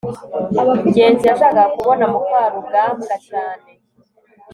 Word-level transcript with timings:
ngenzi 0.87 1.23
yashakaga 1.29 1.63
kubona 1.75 2.03
mukarugambwa 2.13 3.15
cyane 3.27 3.69